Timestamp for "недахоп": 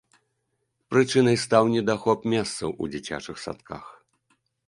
1.75-2.25